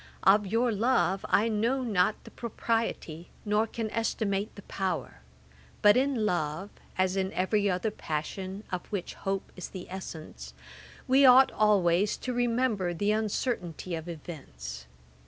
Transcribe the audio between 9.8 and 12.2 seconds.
essence, we ought always